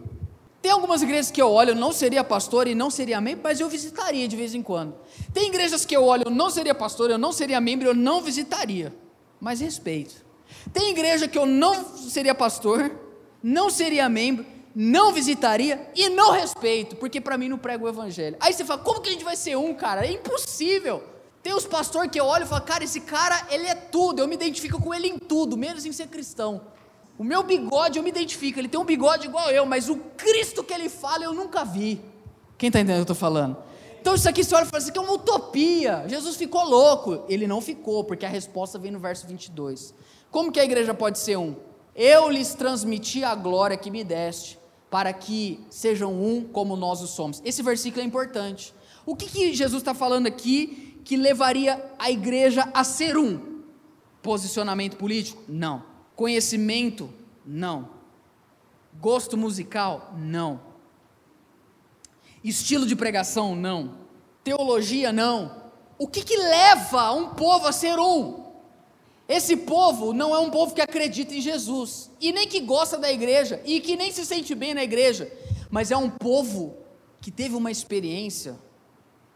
[0.60, 3.58] Tem algumas igrejas que eu olho, eu não seria pastor e não seria membro, mas
[3.58, 4.94] eu visitaria de vez em quando.
[5.32, 8.20] Tem igrejas que eu olho, eu não seria pastor, eu não seria membro, eu não
[8.22, 8.94] visitaria.
[9.40, 10.24] Mas respeito.
[10.72, 12.90] Tem igreja que eu não seria pastor,
[13.42, 14.44] não seria membro,
[14.74, 18.36] não visitaria e não respeito, porque para mim não prega o evangelho.
[18.40, 20.06] Aí você fala, como que a gente vai ser um, cara?
[20.06, 21.02] É impossível.
[21.42, 24.28] Tem os pastores que eu olho e falo, cara, esse cara, ele é tudo, eu
[24.28, 26.60] me identifico com ele em tudo, menos em ser cristão.
[27.18, 30.62] O meu bigode eu me identifico, ele tem um bigode igual eu, mas o Cristo
[30.62, 32.00] que ele fala eu nunca vi.
[32.56, 33.56] Quem está entendendo o que eu estou falando?
[34.00, 36.04] Então isso aqui você olha e fala, isso aqui é uma utopia.
[36.08, 37.24] Jesus ficou louco.
[37.28, 39.94] Ele não ficou, porque a resposta vem no verso 22.
[40.32, 41.54] Como que a igreja pode ser um?
[41.94, 44.58] Eu lhes transmiti a glória que me deste,
[44.90, 47.42] para que sejam um como nós o somos.
[47.44, 48.74] Esse versículo é importante.
[49.04, 53.60] O que, que Jesus está falando aqui que levaria a igreja a ser um?
[54.22, 55.42] Posicionamento político?
[55.46, 55.84] Não.
[56.16, 57.10] Conhecimento?
[57.44, 57.90] Não.
[58.98, 60.14] Gosto musical?
[60.16, 60.62] Não.
[62.42, 63.54] Estilo de pregação?
[63.54, 63.98] Não.
[64.42, 65.12] Teologia?
[65.12, 65.60] Não.
[65.98, 68.41] O que, que leva um povo a ser um?
[69.32, 73.10] Esse povo não é um povo que acredita em Jesus, e nem que gosta da
[73.10, 75.32] igreja, e que nem se sente bem na igreja,
[75.70, 76.76] mas é um povo
[77.18, 78.58] que teve uma experiência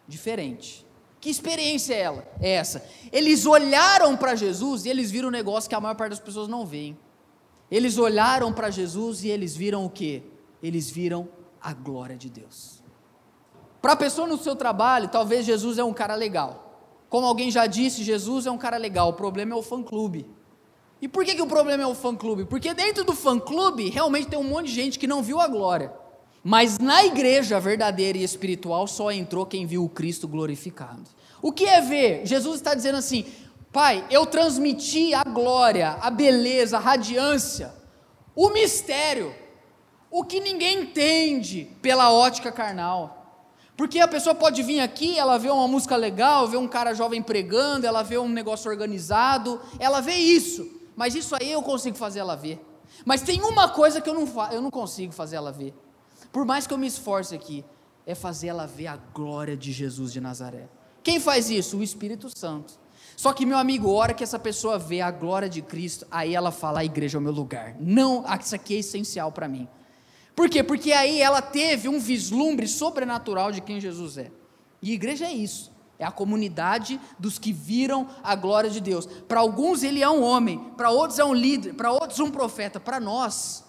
[0.07, 0.87] diferente.
[1.19, 2.29] Que experiência é ela?
[2.43, 2.87] É essa.
[3.11, 6.47] Eles olharam para Jesus e eles viram um negócio que a maior parte das pessoas
[6.47, 6.99] não veem.
[7.71, 10.23] Eles olharam para Jesus e eles viram o que?
[10.63, 11.27] Eles viram
[11.59, 12.83] a glória de Deus.
[13.81, 16.66] Para a pessoa no seu trabalho, talvez Jesus é um cara legal.
[17.09, 20.27] Como alguém já disse, Jesus é um cara legal, o problema é o fã-clube.
[21.01, 22.47] E por que, que o problema é o fã-clube?
[22.47, 25.93] Porque dentro do fã-clube, realmente tem um monte de gente que não viu a glória.
[26.43, 31.03] Mas na igreja verdadeira e espiritual, só entrou quem viu o Cristo glorificado.
[31.43, 32.25] O que é ver?
[32.25, 33.27] Jesus está dizendo assim:
[33.73, 37.75] Pai, eu transmiti a glória, a beleza, a radiância,
[38.35, 39.35] o mistério,
[40.11, 43.16] o que ninguém entende pela ótica carnal.
[43.77, 47.23] Porque a pessoa pode vir aqui, ela vê uma música legal, vê um cara jovem
[47.23, 52.21] pregando, ela vê um negócio organizado, ela vê isso, mas isso aí eu consigo fazer
[52.21, 52.59] ela ver.
[53.05, 55.75] Mas tem uma coisa que eu não, eu não consigo fazer ela ver,
[56.33, 57.65] por mais que eu me esforce aqui,
[58.07, 60.69] é fazer ela ver a glória de Jesus de Nazaré.
[61.03, 61.79] Quem faz isso?
[61.79, 62.79] O Espírito Santo.
[63.17, 66.51] Só que, meu amigo, hora que essa pessoa vê a glória de Cristo, aí ela
[66.51, 67.75] fala: a igreja é o meu lugar.
[67.81, 69.69] Não, isso aqui é essencial para mim.
[70.37, 70.63] Por quê?
[70.63, 74.31] Porque aí ela teve um vislumbre sobrenatural de quem Jesus é.
[74.83, 75.73] E igreja é isso.
[75.99, 79.07] É a comunidade dos que viram a glória de Deus.
[79.07, 82.79] Para alguns ele é um homem, para outros é um líder, para outros um profeta.
[82.79, 83.65] Para nós,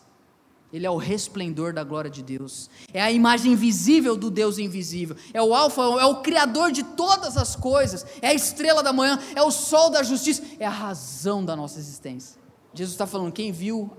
[0.73, 2.69] ele é o resplendor da glória de Deus.
[2.93, 5.15] É a imagem visível do Deus invisível.
[5.33, 8.05] É o alfa, é o criador de todas as coisas.
[8.21, 11.79] É a estrela da manhã, é o sol da justiça, é a razão da nossa
[11.79, 12.41] existência.
[12.73, 13.89] Jesus está falando: quem viu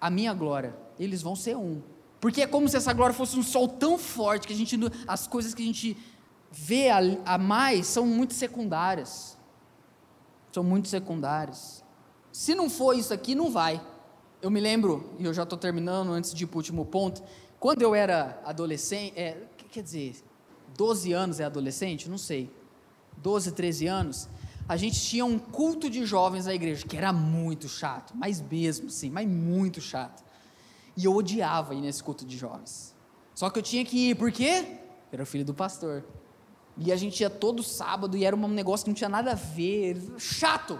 [0.00, 1.80] a minha glória, eles vão ser um.
[2.20, 5.26] Porque é como se essa glória fosse um sol tão forte que a gente, as
[5.26, 5.96] coisas que a gente
[6.52, 9.38] vê a, a mais são muito secundárias.
[10.52, 11.82] São muito secundárias.
[12.32, 13.80] Se não for isso aqui, não vai.
[14.42, 17.22] Eu me lembro, e eu já estou terminando antes de ir para o último ponto,
[17.58, 19.36] quando eu era adolescente, é,
[19.70, 20.16] quer dizer,
[20.76, 22.08] 12 anos é adolescente?
[22.08, 22.50] Não sei.
[23.18, 24.28] 12, 13 anos,
[24.68, 28.88] a gente tinha um culto de jovens na igreja, que era muito chato, mas mesmo
[28.88, 30.22] sim, mas muito chato.
[31.00, 32.94] E eu odiava ir nesse culto de jovens.
[33.34, 34.66] Só que eu tinha que ir, por quê?
[35.10, 36.04] Eu era filho do pastor.
[36.76, 39.34] E a gente ia todo sábado e era um negócio que não tinha nada a
[39.34, 40.78] ver, chato.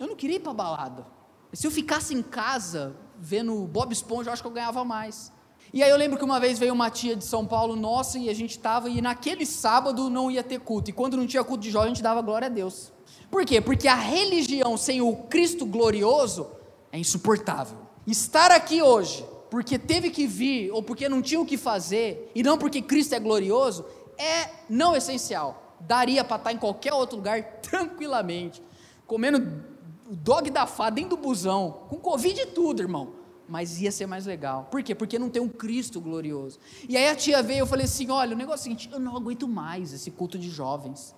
[0.00, 1.06] Eu não queria ir para balada.
[1.52, 5.30] Se eu ficasse em casa vendo Bob Esponja, eu acho que eu ganhava mais.
[5.70, 8.30] E aí eu lembro que uma vez veio uma tia de São Paulo nossa e
[8.30, 10.88] a gente estava, e naquele sábado não ia ter culto.
[10.88, 12.90] E quando não tinha culto de jovem, a gente dava glória a Deus.
[13.30, 13.60] Por quê?
[13.60, 16.50] Porque a religião sem o Cristo glorioso
[16.90, 17.76] é insuportável.
[18.06, 22.42] Estar aqui hoje, porque teve que vir, ou porque não tinha o que fazer, e
[22.42, 23.84] não porque Cristo é glorioso,
[24.16, 25.76] é não essencial.
[25.80, 28.62] Daria para estar em qualquer outro lugar tranquilamente,
[29.06, 29.64] comendo
[30.10, 34.06] o dog da fada dentro do busão, com Covid e tudo, irmão mas ia ser
[34.06, 34.68] mais legal.
[34.70, 34.94] Por quê?
[34.94, 36.58] Porque não tem um Cristo glorioso.
[36.86, 39.00] E aí a tia veio, eu falei assim: olha, o negócio é o seguinte, eu
[39.00, 41.16] não aguento mais esse culto de jovens.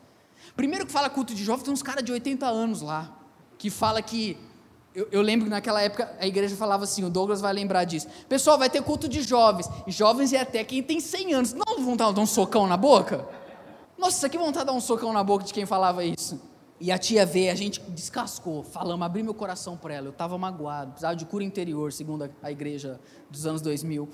[0.55, 3.19] Primeiro que fala culto de jovens, tem uns caras de 80 anos lá,
[3.59, 4.39] que fala que.
[4.95, 8.09] Eu, eu, lembro que naquela época a igreja falava assim, o Douglas vai lembrar disso.
[8.29, 9.69] Pessoal, vai ter culto de jovens.
[9.87, 11.53] E jovens é até quem tem 100 anos.
[11.53, 13.25] Não de dar um socão na boca?
[13.97, 16.41] Nossa, que vontade de dar um socão na boca de quem falava isso.
[16.81, 20.07] E a tia veio, a gente descascou, falamos, abri meu coração para ela.
[20.07, 22.99] Eu estava magoado, precisava de cura interior, segundo a igreja
[23.31, 24.09] dos anos 2000.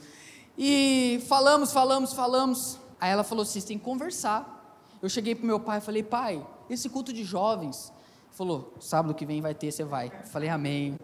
[0.58, 2.78] E falamos, falamos, falamos.
[3.00, 4.52] Aí ela falou assim: têm que conversar.
[5.00, 7.92] Eu cheguei para meu pai e falei: pai, esse culto de jovens.
[8.36, 10.08] Falou: sábado que vem vai ter, você vai.
[10.08, 10.98] Eu falei: amém.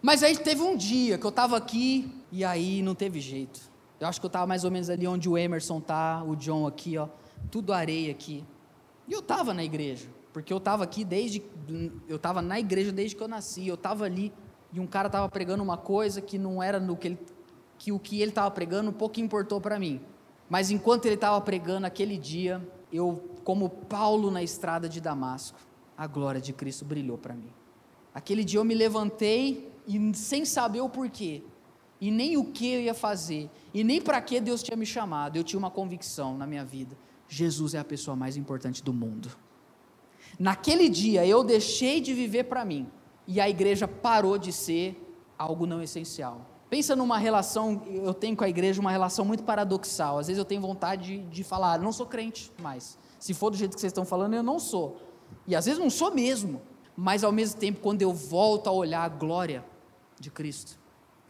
[0.00, 3.60] Mas aí teve um dia que eu estava aqui e aí não teve jeito.
[3.98, 6.64] Eu acho que eu estava mais ou menos ali onde o Emerson tá, o John
[6.64, 7.08] aqui, ó,
[7.50, 8.44] tudo areia aqui.
[9.08, 10.06] E eu estava na igreja.
[10.32, 11.42] Porque eu estava aqui desde.
[12.08, 13.66] Eu estava na igreja desde que eu nasci.
[13.66, 14.32] Eu estava ali
[14.72, 17.18] e um cara estava pregando uma coisa que não era no que ele.
[17.76, 20.00] que o que ele estava pregando pouco importou para mim.
[20.48, 25.58] Mas enquanto ele estava pregando aquele dia, eu, como Paulo na estrada de Damasco,
[25.96, 27.50] a glória de Cristo brilhou para mim.
[28.14, 31.42] Aquele dia eu me levantei e sem saber o porquê,
[32.00, 35.36] e nem o que eu ia fazer, e nem para que Deus tinha me chamado,
[35.36, 36.96] eu tinha uma convicção na minha vida:
[37.28, 39.30] Jesus é a pessoa mais importante do mundo.
[40.38, 42.88] Naquele dia eu deixei de viver para mim
[43.26, 45.02] e a igreja parou de ser
[45.38, 46.46] algo não essencial.
[46.68, 50.18] Pensa numa relação, eu tenho com a igreja uma relação muito paradoxal.
[50.18, 52.98] Às vezes eu tenho vontade de, de falar, não sou crente mais.
[53.18, 55.00] Se for do jeito que vocês estão falando, eu não sou.
[55.46, 56.60] E às vezes não sou mesmo.
[56.96, 59.64] Mas ao mesmo tempo, quando eu volto a olhar a glória
[60.18, 60.78] de Cristo,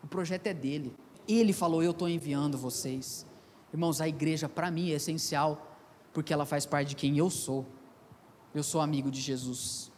[0.03, 0.95] o projeto é dele.
[1.27, 3.27] Ele falou: Eu estou enviando vocês.
[3.73, 5.77] Irmãos, a igreja para mim é essencial,
[6.13, 7.67] porque ela faz parte de quem eu sou
[8.57, 9.93] eu sou amigo de Jesus.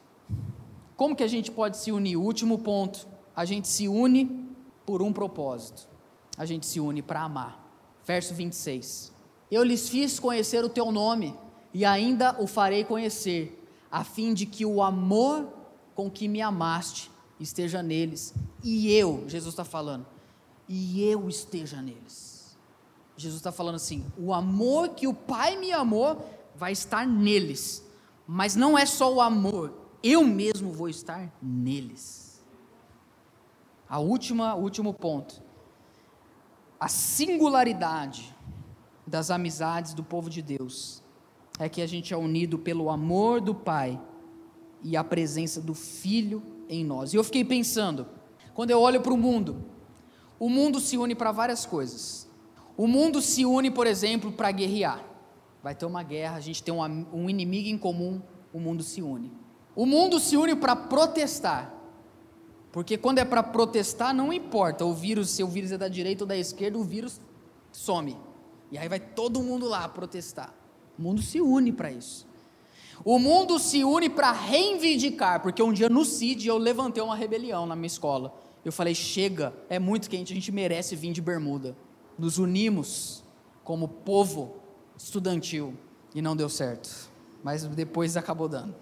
[0.97, 2.17] Como que a gente pode se unir?
[2.17, 4.49] Último ponto, a gente se une
[4.85, 5.89] por um propósito.
[6.37, 7.65] A gente se une para amar.
[8.05, 9.13] Verso 26.
[9.49, 11.37] Eu lhes fiz conhecer o teu nome
[11.73, 13.58] e ainda o farei conhecer,
[13.91, 15.49] a fim de que o amor
[15.95, 20.07] com que me amaste esteja neles e eu, Jesus está falando,
[20.69, 22.57] e eu esteja neles.
[23.17, 26.25] Jesus está falando assim: o amor que o Pai me amou
[26.55, 27.89] vai estar neles
[28.31, 29.73] mas não é só o amor,
[30.03, 32.45] eu mesmo vou estar neles.
[33.89, 35.43] A última, último ponto.
[36.79, 38.37] A singularidade
[39.07, 41.03] das amizades do povo de Deus
[41.59, 44.01] é que a gente é unido pelo amor do Pai
[44.83, 47.13] e a presença do Filho em nós.
[47.13, 48.07] E eu fiquei pensando,
[48.55, 49.65] quando eu olho para o mundo,
[50.39, 52.29] o mundo se une para várias coisas.
[52.77, 55.09] O mundo se une, por exemplo, para guerrear
[55.63, 59.03] vai ter uma guerra, a gente tem um, um inimigo em comum, o mundo se
[59.03, 59.33] une.
[59.75, 61.75] O mundo se une para protestar.
[62.73, 66.25] Porque quando é para protestar, não importa o vírus, se o vírus é da direita
[66.25, 67.21] ou da esquerda, o vírus
[67.73, 68.17] some.
[68.71, 70.55] E aí vai todo mundo lá protestar.
[70.99, 72.27] O mundo se une para isso.
[73.05, 77.65] O mundo se une para reivindicar, porque um dia no CID eu levantei uma rebelião
[77.65, 78.35] na minha escola.
[78.65, 81.77] Eu falei: chega, é muito quente, a gente merece vir de bermuda.
[82.19, 83.23] Nos unimos
[83.63, 84.57] como povo
[84.97, 85.75] estudantil
[86.15, 87.11] e não deu certo,
[87.45, 88.75] mas depois acabou dando.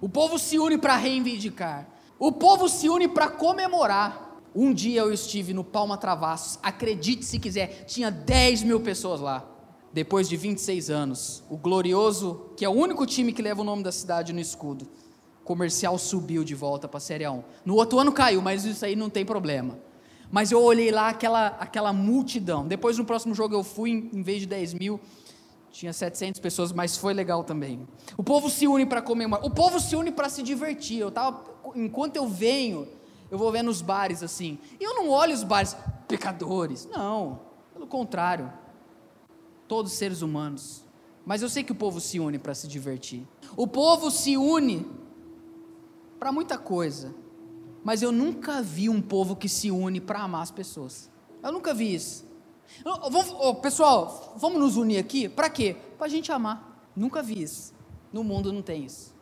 [0.00, 1.88] O povo se une para reivindicar,
[2.18, 4.22] o povo se une para comemorar.
[4.56, 9.53] Um dia eu estive no Palma Travassos, acredite se quiser, tinha 10 mil pessoas lá.
[9.94, 13.80] Depois de 26 anos, o glorioso, que é o único time que leva o nome
[13.84, 14.88] da cidade no escudo,
[15.44, 17.44] comercial subiu de volta para a Série 1.
[17.64, 19.78] No outro ano caiu, mas isso aí não tem problema.
[20.32, 22.66] Mas eu olhei lá aquela, aquela multidão.
[22.66, 24.98] Depois no próximo jogo eu fui, em vez de 10 mil,
[25.70, 27.86] tinha 700 pessoas, mas foi legal também.
[28.16, 29.46] O povo se une para comemorar.
[29.46, 30.98] O povo se une para se divertir.
[30.98, 31.44] Eu tava,
[31.76, 32.88] enquanto eu venho,
[33.30, 34.58] eu vou ver nos bares assim.
[34.80, 35.76] E eu não olho os bares,
[36.08, 36.84] pecadores.
[36.86, 37.42] Não,
[37.72, 38.63] pelo contrário.
[39.66, 40.84] Todos seres humanos.
[41.24, 43.26] Mas eu sei que o povo se une para se divertir.
[43.56, 44.86] O povo se une
[46.18, 47.14] para muita coisa.
[47.82, 51.10] Mas eu nunca vi um povo que se une para amar as pessoas.
[51.42, 52.24] Eu nunca vi isso.
[52.84, 55.28] oh, pessoal, vamos nos unir aqui?
[55.28, 55.76] Para quê?
[55.98, 56.90] Para a gente amar.
[56.96, 57.74] Nunca vi isso.
[58.12, 59.14] No mundo não tem isso.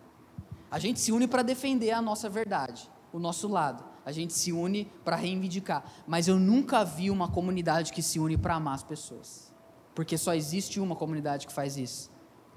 [0.70, 3.84] A gente se une para defender a nossa verdade, o nosso lado.
[4.04, 5.84] A gente se une para reivindicar.
[6.06, 9.51] Mas eu nunca vi uma comunidade que se une para amar as pessoas.
[9.94, 12.12] Porque só existe uma comunidade que faz isso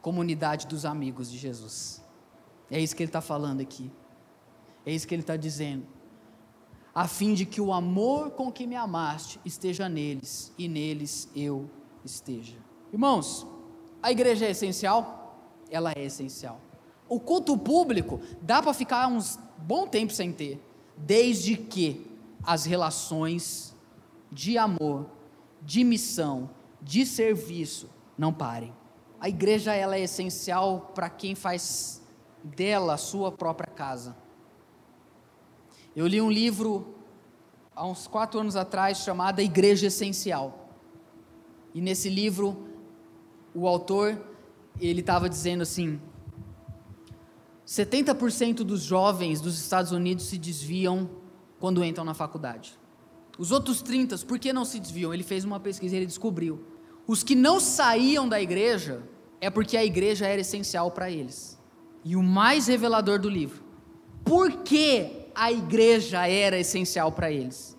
[0.06, 2.00] comunidade dos amigos de Jesus.
[2.70, 3.92] É isso que ele está falando aqui.
[4.86, 5.88] É isso que ele está dizendo.
[6.94, 11.68] A fim de que o amor com que me amaste esteja neles e neles eu
[12.04, 12.56] esteja.
[12.94, 13.48] Irmãos,
[14.00, 15.42] a igreja é essencial?
[15.72, 16.62] Ela é essencial.
[17.10, 20.64] O culto público dá para ficar uns bom tempo sem ter,
[20.96, 22.06] desde que
[22.44, 23.76] as relações
[24.32, 25.08] de amor,
[25.64, 26.48] de missão,
[26.86, 28.72] de serviço não parem.
[29.20, 32.00] A igreja ela é essencial para quem faz
[32.44, 34.16] dela a sua própria casa.
[35.96, 36.94] Eu li um livro
[37.76, 40.70] há uns quatro anos atrás chamado Igreja Essencial.
[41.74, 42.68] E nesse livro,
[43.54, 44.22] o autor
[44.80, 46.00] ele estava dizendo assim:
[47.66, 51.10] 70% dos jovens dos Estados Unidos se desviam
[51.60, 52.78] quando entram na faculdade.
[53.40, 55.12] Os outros 30, por que não se desviam?
[55.12, 56.75] Ele fez uma pesquisa e ele descobriu.
[57.08, 59.04] Os que não saíam da igreja
[59.40, 61.60] é porque a igreja era essencial para eles.
[62.04, 63.64] E o mais revelador do livro,
[64.24, 67.76] por que a igreja era essencial para eles.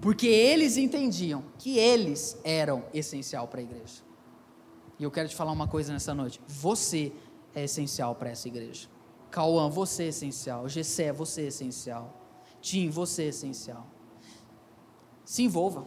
[0.00, 4.02] Porque eles entendiam que eles eram essencial para a igreja.
[4.98, 6.40] E eu quero te falar uma coisa nessa noite.
[6.48, 7.12] Você
[7.54, 8.88] é essencial para essa igreja.
[9.30, 10.68] Cauã, você é essencial.
[10.68, 12.22] Gessé, você é essencial.
[12.60, 13.86] Tim, você é essencial.
[15.24, 15.86] Se envolva.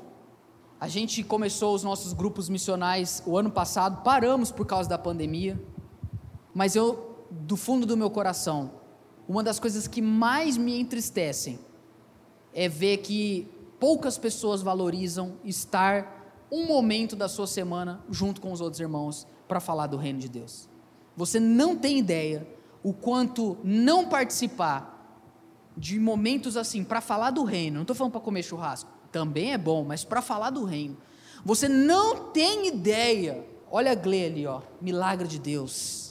[0.80, 5.62] A gente começou os nossos grupos missionais o ano passado, paramos por causa da pandemia.
[6.54, 8.72] Mas eu, do fundo do meu coração,
[9.28, 11.60] uma das coisas que mais me entristecem
[12.54, 18.62] é ver que poucas pessoas valorizam estar um momento da sua semana junto com os
[18.62, 20.70] outros irmãos para falar do reino de Deus.
[21.16, 22.48] Você não tem ideia
[22.82, 24.96] o quanto não participar
[25.76, 27.76] de momentos assim para falar do reino.
[27.76, 30.98] Não estou falando para comer churrasco, também é bom, mas para falar do reino.
[31.44, 33.46] Você não tem ideia.
[33.72, 36.10] Olha a Glê ali, ó, milagre de Deus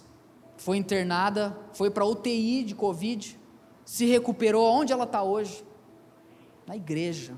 [0.58, 3.38] foi internada, foi para UTI de Covid,
[3.84, 4.70] se recuperou.
[4.70, 5.64] Onde ela está hoje?
[6.66, 7.34] Na igreja.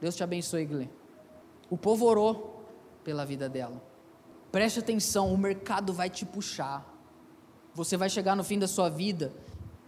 [0.00, 0.88] Deus te abençoe, Glenn.
[1.68, 2.64] O povo orou
[3.04, 3.82] pela vida dela.
[4.50, 6.86] Preste atenção, o mercado vai te puxar.
[7.74, 9.32] Você vai chegar no fim da sua vida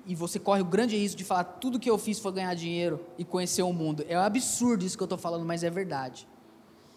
[0.07, 3.01] e você corre o grande risco de falar tudo que eu fiz foi ganhar dinheiro
[3.17, 4.05] e conhecer o mundo.
[4.09, 6.27] É um absurdo isso que eu estou falando, mas é verdade.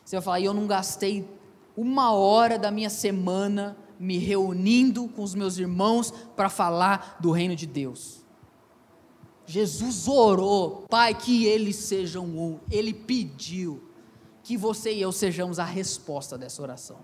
[0.04, 1.28] Você vai falar, e eu não gastei
[1.76, 7.56] uma hora da minha semana me reunindo com os meus irmãos para falar do reino
[7.56, 8.24] de Deus.
[9.46, 12.60] Jesus orou, Pai, que eles sejam um.
[12.70, 13.84] Ele pediu
[14.44, 16.98] que você e eu sejamos a resposta dessa oração.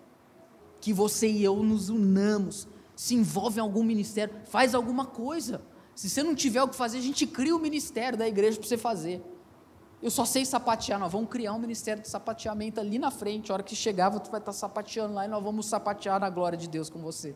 [0.79, 5.61] Que você e eu nos unamos, se envolve em algum ministério, faz alguma coisa.
[5.95, 8.67] Se você não tiver o que fazer, a gente cria o ministério da igreja para
[8.67, 9.23] você fazer.
[10.01, 13.51] Eu só sei sapatear, nós vamos criar um ministério de sapateamento ali na frente.
[13.51, 16.57] A hora que chegava, tu vai estar sapateando lá e nós vamos sapatear na glória
[16.57, 17.35] de Deus com você.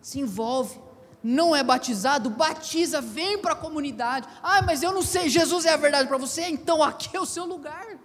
[0.00, 0.80] Se envolve.
[1.22, 2.30] Não é batizado?
[2.30, 4.28] Batiza, vem para a comunidade.
[4.42, 6.46] Ah, mas eu não sei, Jesus é a verdade para você?
[6.48, 7.98] Então aqui é o seu lugar.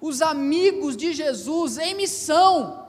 [0.00, 2.88] Os amigos de Jesus em missão.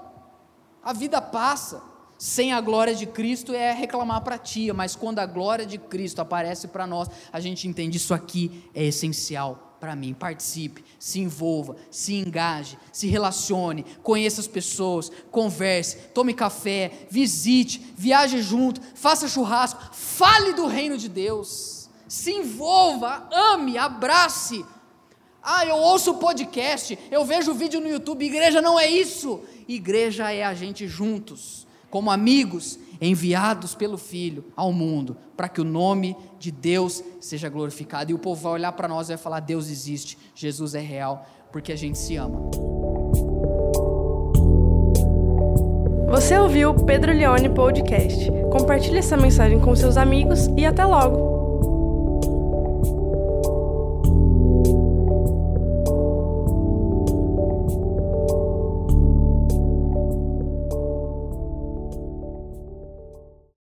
[0.81, 1.90] A vida passa.
[2.21, 6.19] Sem a glória de Cristo é reclamar para tia, mas quando a glória de Cristo
[6.19, 10.13] aparece para nós, a gente entende isso aqui é essencial para mim.
[10.13, 18.39] Participe, se envolva, se engaje, se relacione, conheça as pessoas, converse, tome café, visite, viaje
[18.43, 21.89] junto, faça churrasco, fale do reino de Deus.
[22.07, 24.63] Se envolva, ame, abrace.
[25.41, 28.23] Ah, eu ouço podcast, eu vejo vídeo no YouTube.
[28.23, 29.41] Igreja não é isso.
[29.67, 35.65] Igreja é a gente juntos, como amigos, enviados pelo Filho ao mundo, para que o
[35.65, 38.09] nome de Deus seja glorificado.
[38.09, 41.27] E o povo vai olhar para nós e vai falar: Deus existe, Jesus é real,
[41.51, 42.49] porque a gente se ama.
[46.09, 48.31] Você ouviu o Pedro Leone Podcast.
[48.51, 51.30] Compartilhe essa mensagem com seus amigos e até logo!